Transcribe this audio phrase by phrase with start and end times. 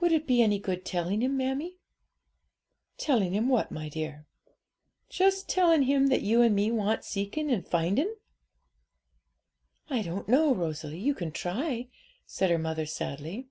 [0.00, 1.78] 'Would it be any good telling Him, mammie?'
[2.96, 4.26] 'Telling Him what, my dear?'
[5.08, 8.16] 'Just telling Him that you and me want seeking and finding.'
[9.90, 11.86] 'I don't know, Rosalie; you can try,'
[12.26, 13.46] said her mother sadly.